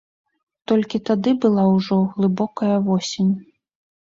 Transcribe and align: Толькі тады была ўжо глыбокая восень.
Толькі 0.71 0.99
тады 1.09 1.33
была 1.43 1.67
ўжо 1.75 1.99
глыбокая 2.15 2.73
восень. 2.89 3.31